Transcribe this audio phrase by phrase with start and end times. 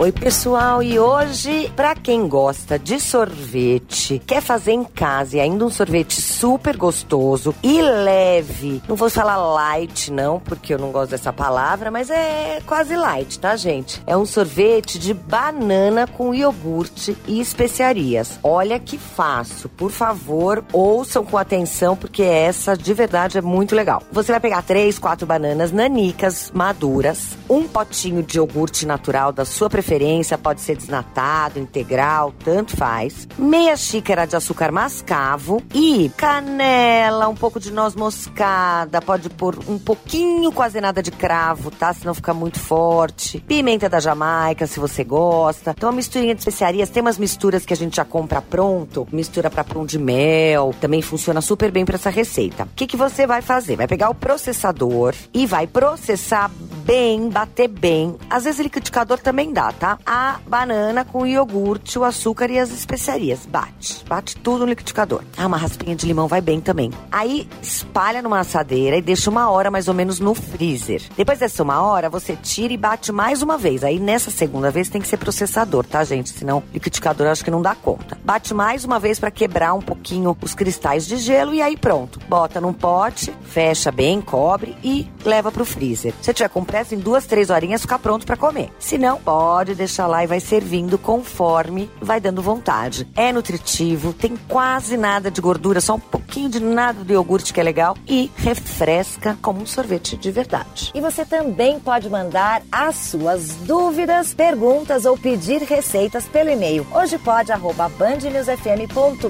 [0.00, 5.64] Oi, pessoal, e hoje, para quem gosta de sorvete, quer fazer em casa e ainda
[5.66, 8.80] um sorvete super gostoso e leve.
[8.88, 13.40] Não vou falar light, não, porque eu não gosto dessa palavra, mas é quase light,
[13.40, 14.00] tá, gente?
[14.06, 18.38] É um sorvete de banana com iogurte e especiarias.
[18.40, 24.00] Olha que fácil, por favor, ouçam com atenção, porque essa de verdade é muito legal.
[24.12, 29.68] Você vai pegar três, quatro bananas nanicas maduras, um potinho de iogurte natural da sua
[29.68, 33.26] preferência preferência, pode ser desnatado, integral, tanto faz.
[33.38, 39.78] Meia xícara de açúcar mascavo e canela, um pouco de noz moscada, pode pôr um
[39.78, 41.90] pouquinho, quase nada de cravo, tá?
[41.94, 43.40] Senão fica muito forte.
[43.48, 45.70] Pimenta da Jamaica, se você gosta.
[45.74, 46.90] Então, uma misturinha de especiarias.
[46.90, 51.00] Tem umas misturas que a gente já compra pronto, mistura para pão de mel, também
[51.00, 52.64] funciona super bem para essa receita.
[52.64, 53.76] O que, que você vai fazer?
[53.76, 56.50] Vai pegar o processador e vai processar
[56.88, 58.16] bem, bater bem.
[58.30, 59.98] Às vezes liquidificador também dá, tá?
[60.06, 63.44] A banana com o iogurte, o açúcar e as especiarias.
[63.44, 64.02] Bate.
[64.08, 65.20] Bate tudo no liquidificador.
[65.36, 66.90] Ah, uma raspinha de limão vai bem também.
[67.12, 71.02] Aí espalha numa assadeira e deixa uma hora mais ou menos no freezer.
[71.14, 73.84] Depois dessa uma hora, você tira e bate mais uma vez.
[73.84, 76.30] Aí nessa segunda vez tem que ser processador, tá, gente?
[76.30, 78.16] Senão liquidificador acho que não dá conta.
[78.24, 82.18] Bate mais uma vez para quebrar um pouquinho os cristais de gelo e aí pronto.
[82.26, 86.14] Bota num pote, fecha bem, cobre e leva pro freezer.
[86.22, 88.70] Se tiver com pressa, em duas, três horinhas ficar pronto para comer.
[88.78, 93.06] Se não, pode deixar lá e vai servindo conforme vai dando vontade.
[93.16, 97.60] É nutritivo, tem quase nada de gordura, só um pouquinho de nada do iogurte que
[97.60, 100.92] é legal e refresca como um sorvete de verdade.
[100.94, 107.18] E você também pode mandar as suas dúvidas, perguntas ou pedir receitas pelo e-mail hoje
[107.18, 109.28] pode arroba bandnewsfm.com.br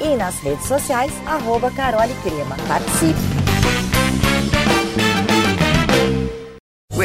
[0.00, 2.56] e nas redes sociais arroba Carole Crema.
[2.66, 3.35] Participe!